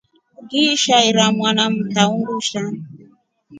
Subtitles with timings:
[0.41, 2.73] Ngiishi ira mwana mta undushaa.